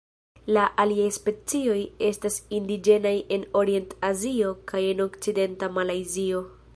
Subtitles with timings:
[0.55, 1.75] La aliaj specioj
[2.07, 6.43] estas indiĝenaj en Orient-Azio kaj en okcidenta Malajzio.